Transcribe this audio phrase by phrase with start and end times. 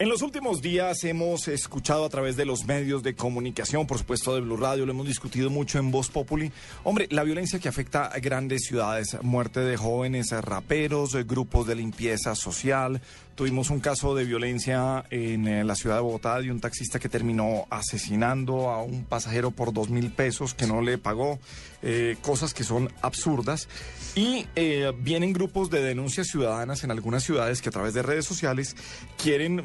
[0.00, 4.32] En los últimos días hemos escuchado a través de los medios de comunicación, por supuesto
[4.32, 6.52] de Blue Radio, lo hemos discutido mucho en Voz Populi.
[6.84, 12.36] Hombre, la violencia que afecta a grandes ciudades, muerte de jóvenes raperos, grupos de limpieza
[12.36, 13.00] social.
[13.38, 17.08] Tuvimos un caso de violencia en eh, la ciudad de Bogotá de un taxista que
[17.08, 21.38] terminó asesinando a un pasajero por dos mil pesos que no le pagó,
[21.82, 23.68] eh, cosas que son absurdas.
[24.16, 28.24] Y eh, vienen grupos de denuncias ciudadanas en algunas ciudades que a través de redes
[28.24, 28.74] sociales
[29.22, 29.62] quieren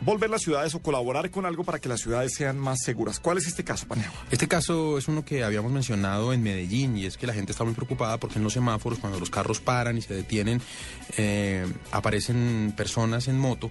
[0.00, 3.20] volver las ciudades o colaborar con algo para que las ciudades sean más seguras.
[3.20, 4.14] ¿Cuál es este caso, Panejo?
[4.30, 7.64] Este caso es uno que habíamos mencionado en Medellín y es que la gente está
[7.64, 10.60] muy preocupada porque en los semáforos, cuando los carros paran y se detienen,
[11.16, 13.70] eh, aparecen personas en moto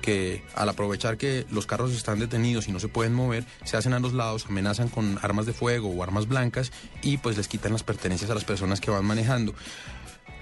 [0.00, 3.92] que al aprovechar que los carros están detenidos y no se pueden mover, se hacen
[3.92, 6.72] a los lados, amenazan con armas de fuego o armas blancas
[7.02, 9.54] y pues les quitan las pertenencias a las personas que van manejando.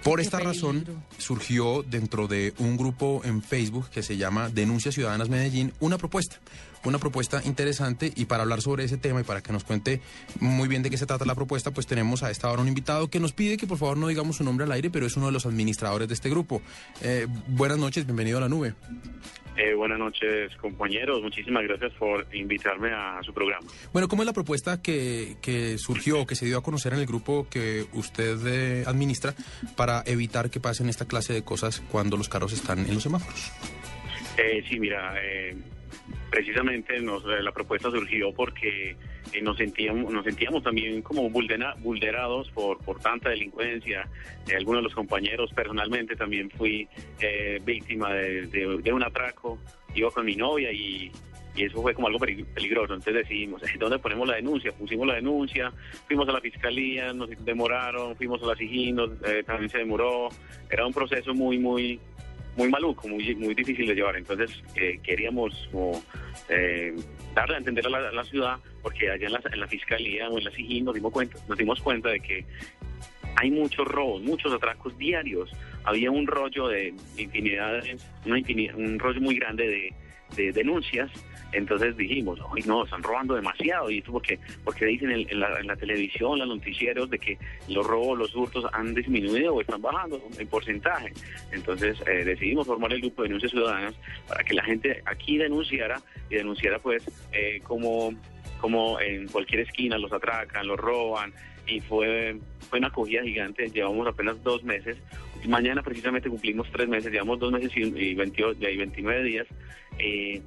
[0.08, 0.86] Por esta razón
[1.18, 6.40] surgió dentro de un grupo en Facebook que se llama Denuncias Ciudadanas Medellín una propuesta,
[6.84, 10.00] una propuesta interesante y para hablar sobre ese tema y para que nos cuente
[10.40, 13.08] muy bien de qué se trata la propuesta, pues tenemos a esta hora un invitado
[13.08, 15.26] que nos pide que por favor no digamos su nombre al aire, pero es uno
[15.26, 16.62] de los administradores de este grupo.
[17.02, 18.74] Eh, buenas noches, bienvenido a la nube.
[19.58, 21.20] Eh, buenas noches, compañeros.
[21.20, 23.66] Muchísimas gracias por invitarme a su programa.
[23.92, 27.06] Bueno, ¿cómo es la propuesta que, que surgió, que se dio a conocer en el
[27.06, 29.34] grupo que usted eh, administra
[29.76, 33.50] para evitar que pasen esta clase de cosas cuando los carros están en los semáforos?
[34.36, 35.56] Eh, sí, mira, eh,
[36.30, 38.96] precisamente nos, eh, la propuesta surgió porque
[39.32, 44.08] eh, nos sentíamos nos sentíamos también como vulnera- vulnerados por, tanta delincuencia.
[44.48, 46.88] Eh, algunos de los compañeros, personalmente también fui
[47.20, 49.58] eh, víctima de, un atraco.
[49.94, 51.10] Iba con mi novia y,
[51.56, 52.94] eso fue como algo peligroso.
[52.94, 54.70] Entonces decidimos, "Eh, ¿dónde ponemos la denuncia?
[54.70, 55.72] Pusimos la denuncia,
[56.06, 60.28] fuimos a la fiscalía, nos demoraron, fuimos a la Siginos, eh, también se demoró.
[60.70, 61.98] Era un proceso muy, muy
[62.58, 64.16] muy maluco, muy, muy difícil de llevar.
[64.16, 66.02] Entonces eh, queríamos como,
[66.48, 66.94] eh,
[67.34, 70.44] darle a entender a la, ciudad, porque allá en la, en la fiscalía o en
[70.44, 72.44] la SIGIN nos dimos cuenta, nos dimos cuenta de que
[73.36, 75.50] hay muchos robos, muchos atracos diarios.
[75.84, 77.80] Había un rollo de infinidad,
[78.26, 79.94] una infinidad, un rollo muy grande de,
[80.36, 81.10] de denuncias.
[81.52, 83.90] Entonces dijimos, hoy no, están robando demasiado.
[83.90, 88.18] Y esto porque, porque dicen en, en la, televisión, los noticieros, de que los robos,
[88.18, 91.12] los hurtos han disminuido o están bajando en porcentaje.
[91.52, 93.94] Entonces eh, decidimos formar el grupo de denuncias ciudadanas
[94.26, 97.02] para que la gente aquí denunciara y denunciara pues
[97.32, 98.12] eh, como,
[98.60, 101.32] como en cualquier esquina los atracan, los roban
[101.68, 102.38] y fue,
[102.68, 103.68] fue una acogida gigante.
[103.68, 104.96] Llevamos apenas dos meses.
[105.46, 109.46] Mañana precisamente cumplimos tres meses, llevamos dos meses y, y 28, y 29 días.
[109.98, 110.42] Eh,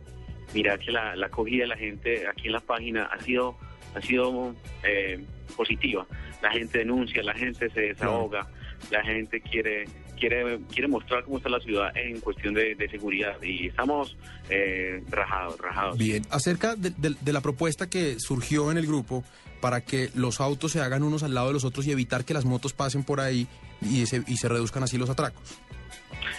[0.53, 3.55] que la, la acogida de la gente aquí en la página ha sido,
[3.95, 4.53] ha sido
[4.83, 5.23] eh,
[5.55, 6.05] positiva.
[6.41, 8.47] La gente denuncia, la gente se desahoga,
[8.89, 9.85] la gente quiere
[10.21, 14.15] quiere quiere mostrar cómo está la ciudad en cuestión de, de seguridad y estamos
[14.49, 15.97] eh, rajados, rajados.
[15.97, 19.23] Bien, acerca de, de- de la propuesta que surgió en el grupo
[19.59, 22.33] para que los autos se hagan unos al lado de los otros y evitar que
[22.33, 23.47] las motos pasen por ahí
[23.81, 25.59] y se, y se reduzcan así los atracos.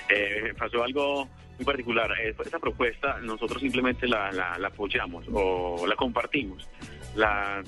[0.09, 1.29] Eh, pasó algo
[1.59, 2.11] muy particular.
[2.25, 6.67] Eh, esa propuesta nosotros simplemente la, la- la apoyamos o la compartimos.
[7.15, 7.63] La,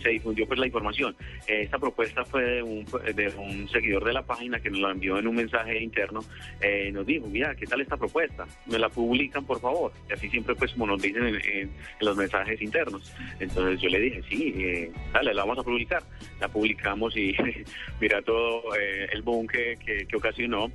[0.00, 1.14] se difundió pues la información.
[1.46, 5.26] Eh, esta propuesta fue de un, seguidor de la página que nos la envió en
[5.26, 6.20] un mensaje interno.
[6.60, 8.46] Eh, nos dijo, mira, ¿qué tal esta propuesta?
[8.66, 9.92] Me la publican, por favor.
[10.08, 13.12] Y así siempre pues como nos dicen en, en- en los mensajes internos.
[13.38, 16.02] Entonces yo le dije, sí, eh, dale, la vamos a publicar.
[16.40, 17.34] La publicamos y
[18.00, 20.70] mira todo eh, el boom que, que, que ocasionó.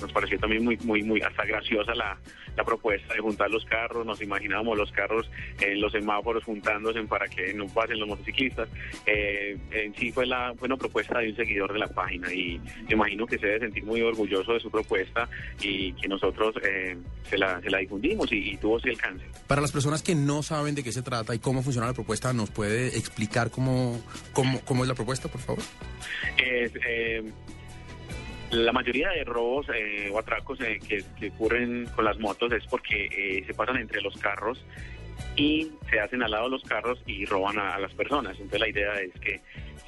[0.00, 2.18] Nos pareció también muy, muy, muy hasta graciosa la,
[2.56, 4.04] la propuesta de juntar los carros.
[4.06, 5.30] Nos imaginábamos los carros
[5.60, 8.68] en los semáforos juntándose para que no pasen los motociclistas.
[9.06, 12.58] Eh, en sí fue, la, fue una propuesta de un seguidor de la página y
[12.88, 15.28] me imagino que se debe sentir muy orgulloso de su propuesta
[15.60, 19.24] y que nosotros eh, se, la, se la difundimos y, y tuvo ese alcance.
[19.46, 22.32] Para las personas que no saben de qué se trata y cómo funciona la propuesta,
[22.32, 24.02] ¿nos puede explicar cómo,
[24.32, 25.62] cómo, cómo es la propuesta, por favor?
[26.38, 27.22] Es, eh,
[28.52, 33.06] la mayoría de robos eh, o atracos eh, que, ocurren con las motos es porque
[33.06, 34.64] eh, se pasan entre los carros
[35.36, 38.32] y se hacen al lado de los carros y roban a, las personas.
[38.32, 39.40] Entonces la idea es que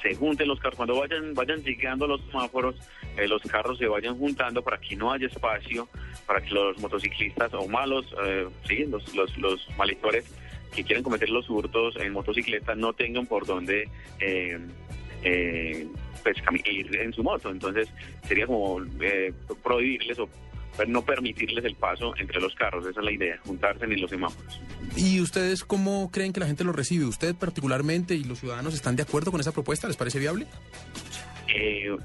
[0.03, 2.77] se junten los carros, cuando vayan, vayan llegando los semáforos,
[3.17, 5.89] eh, los carros se vayan juntando para que no haya espacio,
[6.27, 10.25] para que los motociclistas o malos, eh, sí, los, los, malhechores
[10.75, 13.89] que quieren cometer los hurtos en motocicleta no tengan por dónde
[14.21, 14.59] eh,
[16.25, 17.51] pues, ir en su moto.
[17.51, 17.89] Entonces
[18.27, 19.33] sería como eh,
[19.63, 20.29] prohibirles o
[20.89, 22.87] no permitirles el paso entre los carros.
[22.87, 24.61] Esa es la idea, juntarse en los semáforos.
[24.97, 27.05] ¿Y ustedes cómo creen que la gente lo recibe?
[27.05, 29.87] ¿Usted particularmente y los ciudadanos están de acuerdo con esa propuesta?
[29.87, 30.47] ¿Les parece viable?
[31.55, 31.97] Eh,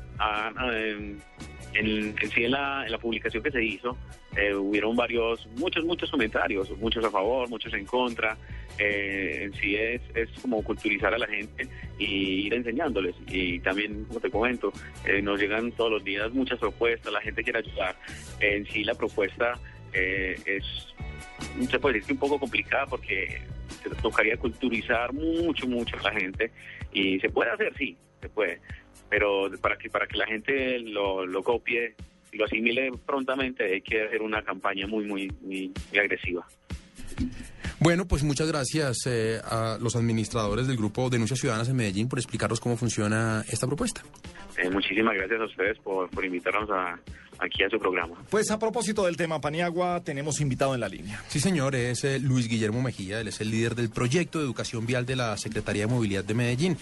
[1.74, 3.98] en, sí en la, publicación que se hizo
[4.36, 8.38] eh, hubieron varios, muchos, muchos comentarios, muchos a favor, muchos en contra.
[8.77, 11.68] Eh, en sí es, es como culturizar a la gente
[11.98, 13.16] y ir enseñándoles.
[13.27, 14.71] Y también, como te comento,
[15.06, 17.95] eh, nos llegan todos los días muchas propuestas, la gente quiere ayudar.
[18.39, 19.60] En sí la propuesta
[19.92, 20.63] es,
[21.69, 23.42] se puede decir un poco complicada porque
[24.01, 26.51] tocaría culturizar mucho, mucho a la gente.
[26.94, 28.60] Y se puede hacer, sí, se puede
[29.09, 31.95] pero para que para que la gente lo, lo copie
[32.31, 36.45] y lo asimile prontamente hay que hacer una campaña muy muy muy, agresiva.
[37.80, 42.20] Bueno, pues muchas gracias eh, a los administradores del grupo Denuncias Ciudadanas en Medellín por
[42.20, 44.02] explicarnos cómo funciona esta propuesta.
[44.58, 47.00] Eh, muchísimas gracias a ustedes por, por invitarnos a,
[47.40, 48.16] aquí a su programa.
[48.30, 51.24] Pues a propósito del tema Paniagua, tenemos invitado en la línea.
[51.30, 54.86] Sí, señor, es eh, Luis Guillermo Mejía, él es el líder del proyecto de educación
[54.86, 56.78] vial de la Secretaría de Movilidad de Medellín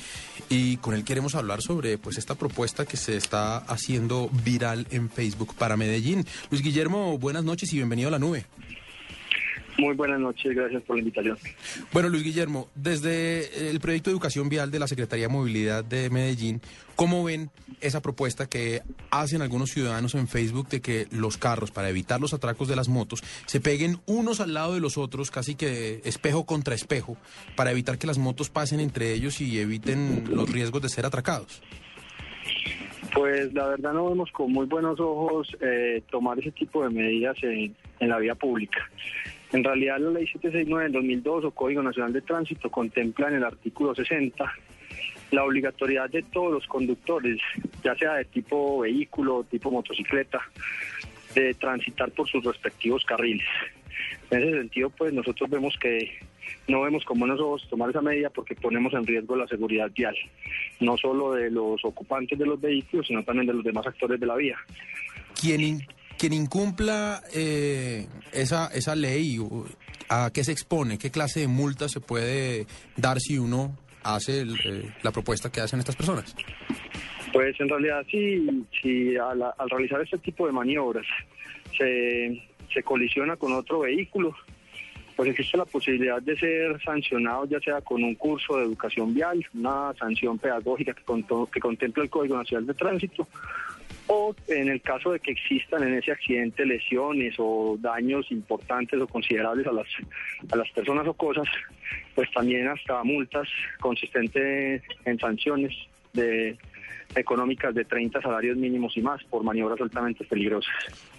[0.49, 5.11] y con él queremos hablar sobre pues esta propuesta que se está haciendo viral en
[5.11, 6.25] Facebook para Medellín.
[6.49, 8.45] Luis Guillermo, buenas noches y bienvenido a la nube.
[9.77, 11.37] Muy buenas noches, gracias por la invitación.
[11.93, 16.09] Bueno, Luis Guillermo, desde el proyecto de educación vial de la Secretaría de Movilidad de
[16.09, 16.61] Medellín,
[16.95, 18.81] ¿cómo ven esa propuesta que
[19.11, 22.89] hacen algunos ciudadanos en Facebook de que los carros, para evitar los atracos de las
[22.89, 27.15] motos, se peguen unos al lado de los otros, casi que espejo contra espejo,
[27.55, 31.61] para evitar que las motos pasen entre ellos y eviten los riesgos de ser atracados?
[33.13, 37.37] Pues la verdad no vemos con muy buenos ojos eh, tomar ese tipo de medidas
[37.43, 38.89] en, en la vía pública.
[39.53, 43.43] En realidad la ley 769 del 2002 o Código Nacional de Tránsito contempla en el
[43.43, 44.53] artículo 60
[45.31, 47.39] la obligatoriedad de todos los conductores,
[47.83, 50.39] ya sea de tipo vehículo, tipo motocicleta,
[51.35, 53.47] de transitar por sus respectivos carriles.
[54.31, 56.19] En ese sentido, pues nosotros vemos que
[56.67, 60.15] no vemos con buenos ojos tomar esa medida porque ponemos en riesgo la seguridad vial,
[60.79, 64.25] no solo de los ocupantes de los vehículos, sino también de los demás actores de
[64.25, 64.57] la vía.
[65.39, 65.85] ¿Quién,
[66.17, 69.39] quien incumpla eh, esa, esa ley,
[70.09, 70.97] ¿a qué se expone?
[70.97, 72.65] ¿Qué clase de multa se puede
[72.95, 76.35] dar si uno hace eh, la propuesta que hacen estas personas?
[77.31, 81.05] Pues en realidad sí, si al, realizar este tipo de maniobras
[81.77, 82.41] se,
[82.73, 84.35] se colisiona con otro vehículo,
[85.15, 89.45] pues existe la posibilidad de ser sancionado ya sea con un curso de educación vial,
[89.55, 91.03] una sanción pedagógica que,
[91.51, 93.27] que contempla el Código Nacional de Tránsito,
[94.07, 99.07] o en el caso de que existan en ese accidente lesiones o daños importantes o
[99.07, 99.87] considerables a las,
[100.51, 101.47] a las personas o cosas,
[102.15, 103.47] pues también hasta multas
[103.79, 105.73] consistentes en sanciones
[106.13, 106.57] de
[107.15, 110.73] económicas de 30 salarios mínimos y más por maniobras altamente peligrosas.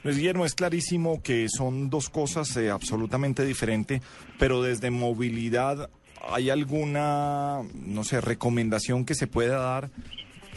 [0.04, 4.02] Luis Guillermo, es clarísimo que son dos cosas eh, absolutamente diferentes,
[4.38, 5.90] pero desde movilidad,
[6.30, 9.90] ¿hay alguna, no sé, recomendación que se pueda dar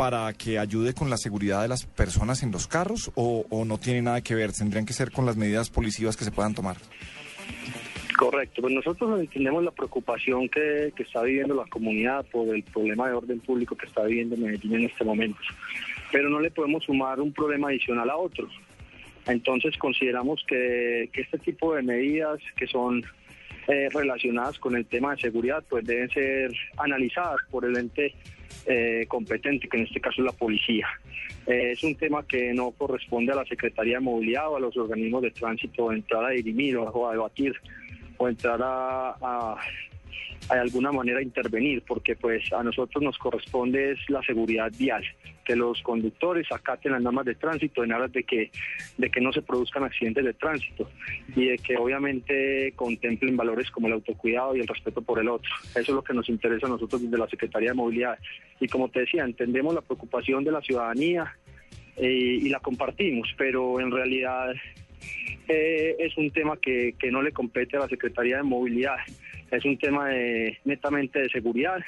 [0.02, 4.02] para que ayude con la seguridad de las personas en los carros o, no tiene
[4.02, 4.52] nada que ver?
[4.52, 6.76] ¿Tendrían que ser con las medidas policivas que se puedan tomar?
[8.18, 13.14] Correcto, pues nosotros entendemos la preocupación que, está viviendo la comunidad por el problema de
[13.14, 15.40] orden público que está viviendo Medellín en este momento,
[16.12, 18.52] pero no le podemos sumar un problema adicional a otros.
[19.28, 23.04] Entonces consideramos que, este tipo de medidas que son
[23.68, 28.14] eh, relacionadas con el tema de seguridad pues deben ser analizadas por el ente
[28.66, 30.88] eh, competente, que en este caso es la policía.
[31.48, 34.76] Eh, es un tema que no corresponde a la Secretaría de Movilidad o a los
[34.78, 37.54] organismos de tránsito entrar a dirimir o a debatir
[38.18, 39.58] o entrar a
[40.50, 45.04] de alguna manera intervenir, porque pues a nosotros nos corresponde es la seguridad vial,
[45.46, 48.52] que los conductores acaten las normas de tránsito en aras de que,
[48.98, 50.90] de que no se produzcan accidentes de tránsito
[51.36, 55.52] y de que obviamente contemplen valores como el autocuidado y el respeto por el otro.
[55.72, 58.18] Eso es lo que nos interesa a nosotros desde la Secretaría de Movilidad.
[58.60, 61.36] Y como te decía, entendemos la preocupación de la ciudadanía
[61.98, 64.54] eh, y la compartimos, pero en realidad
[65.48, 68.98] eh, es un tema que, que no le compete a la Secretaría de Movilidad.
[69.52, 71.80] Es un tema de, netamente de seguridad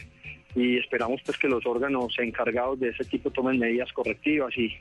[0.56, 4.72] y esperamos pues que los órganos encargados de ese tipo tomen medidas correctivas y,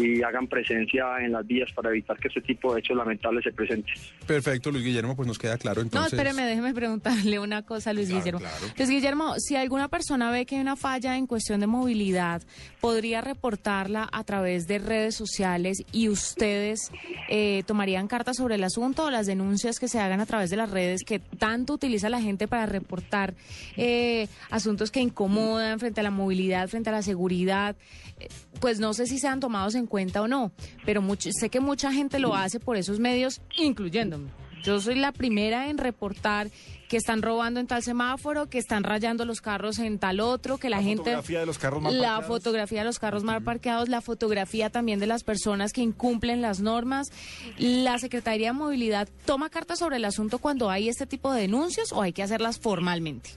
[0.00, 3.52] y hagan presencia en las vías para evitar que ese tipo de hechos lamentables se
[3.52, 3.94] presenten.
[4.26, 6.12] Perfecto, Luis Guillermo, pues nos queda claro entonces.
[6.12, 8.40] No, espéreme, déjeme preguntarle una cosa, Luis Guillermo.
[8.76, 12.42] Luis Guillermo, si alguna persona ve que hay una falla en cuestión de movilidad,
[12.80, 16.90] ¿podría reportarla a través de redes sociales y ustedes
[17.28, 20.56] eh, tomarían cartas sobre el asunto o las denuncias que se hagan a través de
[20.56, 23.34] las redes que tanto utiliza la gente para reportar
[23.76, 27.76] eh, asuntos que incomodan frente a la movilidad, frente a la seguridad?
[28.18, 28.28] Eh,
[28.60, 30.52] pues no sé si sean tomados en cuenta o no,
[30.84, 34.30] pero sé que mucha gente lo hace por esos medios, incluyéndome.
[34.62, 36.48] Yo soy la primera en reportar
[36.88, 40.68] que están robando en tal semáforo, que están rayando los carros en tal otro, que
[40.70, 41.10] la, gente...
[41.10, 44.70] La fotografía de los carros mal La fotografía de los carros mal parqueados, la fotografía
[44.70, 47.10] también de las personas que incumplen las normas.
[47.58, 51.92] ¿La Secretaría de Movilidad toma cartas sobre el asunto cuando hay este tipo de denuncias
[51.92, 53.30] o hay que hacerlas formalmente?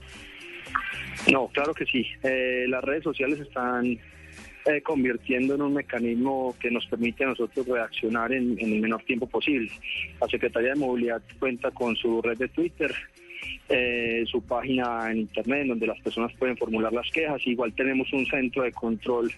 [1.32, 2.06] No, claro que sí.
[2.22, 3.98] Eh, las redes sociales están
[4.66, 9.28] eh, convirtiendo en un mecanismo que nos permite a nosotros reaccionar en, el menor tiempo
[9.28, 9.70] posible.
[10.20, 12.92] La Secretaría de Movilidad cuenta con su red de Twitter,
[13.68, 17.46] eh, su página en Internet, donde las personas pueden formular las quejas.
[17.46, 19.32] Igual tenemos un centro de control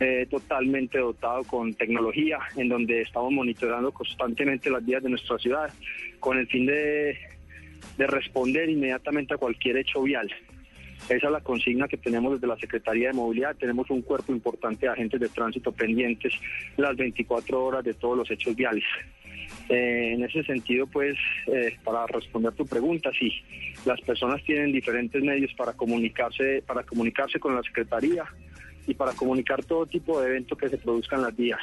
[0.00, 5.70] eh, totalmente dotado con tecnología, en donde estamos monitoreando constantemente las vías de nuestra ciudad,
[6.18, 7.18] con el fin de,
[7.98, 10.32] de responder inmediatamente a cualquier hecho vial.
[11.08, 13.56] Esa es la consigna que tenemos desde la Secretaría de Movilidad.
[13.56, 16.32] Tenemos un cuerpo importante de agentes de tránsito pendientes
[16.76, 18.84] las 24 horas de todos los hechos viales.
[19.68, 21.16] Eh, en ese sentido, pues,
[21.46, 23.32] eh, para responder tu pregunta, sí,
[23.84, 28.24] las personas tienen diferentes medios para comunicarse, para comunicarse con la Secretaría
[28.86, 31.60] y para comunicar todo tipo de eventos que se produzcan las vías.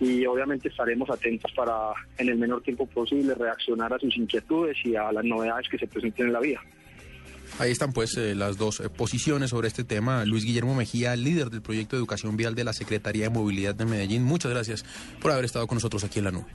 [0.00, 4.96] Y obviamente estaremos atentos para, en el menor tiempo posible, reaccionar a sus inquietudes y
[4.96, 6.60] a las novedades que se presenten en la vía.
[7.58, 10.24] Ahí están pues eh, las dos eh, posiciones sobre este tema.
[10.24, 13.84] Luis Guillermo Mejía, líder del proyecto de educación vial de la Secretaría de Movilidad de
[13.84, 14.24] Medellín.
[14.24, 14.84] Muchas gracias
[15.20, 16.52] por haber estado con nosotros aquí en la nube.